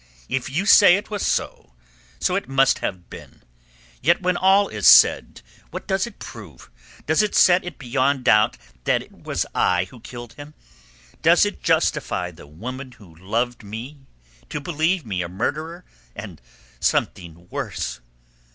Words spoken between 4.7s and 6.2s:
said, what does it